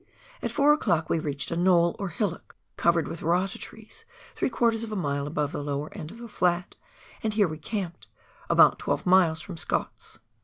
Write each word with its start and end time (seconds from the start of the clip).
At 0.41 0.49
4 0.51 0.73
o'clock 0.73 1.11
we 1.11 1.19
reached 1.19 1.51
a 1.51 1.55
knoll, 1.55 1.95
or 1.99 2.09
hillock, 2.09 2.55
covered 2.75 3.07
with 3.07 3.21
rata 3.21 3.59
trees 3.59 4.03
three 4.33 4.49
quarters 4.49 4.83
of 4.83 4.91
a 4.91 4.95
mile 4.95 5.27
above 5.27 5.51
the 5.51 5.61
lower 5.61 5.93
end 5.95 6.09
of 6.09 6.17
the 6.17 6.27
flat, 6.27 6.75
and 7.21 7.35
here 7.35 7.47
we 7.47 7.59
camped— 7.59 8.07
about 8.49 8.79
twelve 8.79 9.05
miles 9.05 9.41
from 9.41 9.57
Scott's. 9.57 10.17